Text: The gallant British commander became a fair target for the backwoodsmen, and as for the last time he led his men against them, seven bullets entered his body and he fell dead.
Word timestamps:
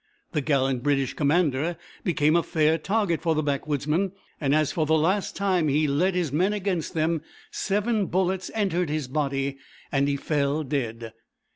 The 0.31 0.41
gallant 0.41 0.81
British 0.81 1.13
commander 1.13 1.77
became 2.03 2.35
a 2.35 2.41
fair 2.41 2.79
target 2.79 3.21
for 3.21 3.35
the 3.35 3.43
backwoodsmen, 3.43 4.13
and 4.39 4.55
as 4.55 4.71
for 4.71 4.87
the 4.87 4.97
last 4.97 5.35
time 5.35 5.67
he 5.67 5.87
led 5.87 6.15
his 6.15 6.31
men 6.31 6.53
against 6.53 6.95
them, 6.95 7.21
seven 7.51 8.07
bullets 8.07 8.49
entered 8.55 8.89
his 8.89 9.07
body 9.07 9.59
and 9.91 10.07
he 10.07 10.17
fell 10.17 10.63
dead. 10.63 11.13